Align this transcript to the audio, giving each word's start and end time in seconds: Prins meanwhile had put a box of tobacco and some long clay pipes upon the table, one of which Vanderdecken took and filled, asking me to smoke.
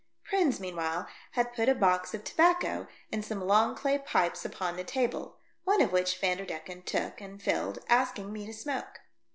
Prins 0.23 0.59
meanwhile 0.59 1.07
had 1.33 1.53
put 1.53 1.69
a 1.69 1.75
box 1.75 2.15
of 2.15 2.23
tobacco 2.23 2.87
and 3.11 3.23
some 3.23 3.39
long 3.45 3.75
clay 3.75 3.99
pipes 3.99 4.43
upon 4.43 4.75
the 4.75 4.83
table, 4.83 5.37
one 5.63 5.79
of 5.79 5.91
which 5.91 6.17
Vanderdecken 6.19 6.81
took 6.81 7.21
and 7.21 7.39
filled, 7.39 7.77
asking 7.87 8.33
me 8.33 8.47
to 8.47 8.51
smoke. 8.53 9.01